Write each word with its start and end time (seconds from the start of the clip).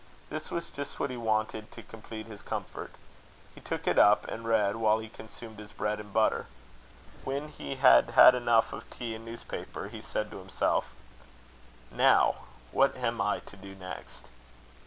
This 0.31 0.49
was 0.49 0.71
just 0.71 0.99
what 0.99 1.11
he 1.11 1.15
wanted 1.15 1.71
to 1.73 1.83
complete 1.83 2.25
his 2.25 2.41
comfort. 2.41 2.93
He 3.53 3.61
took 3.61 3.85
it 3.85 3.99
up, 3.99 4.27
and 4.27 4.45
read 4.47 4.77
while 4.77 4.97
he 4.97 5.07
consumed 5.07 5.59
his 5.59 5.73
bread 5.73 5.99
and 5.99 6.11
butter. 6.11 6.47
When 7.23 7.49
he 7.49 7.75
had 7.75 8.09
had 8.09 8.33
enough 8.33 8.73
of 8.73 8.89
tea 8.89 9.13
and 9.13 9.23
newspaper, 9.23 9.89
he 9.89 10.01
said 10.01 10.31
to 10.31 10.39
himself: 10.39 10.95
"Now, 11.91 12.37
what 12.71 12.97
am 12.97 13.21
I 13.21 13.41
to 13.41 13.55
do 13.55 13.75
next?" 13.75 14.25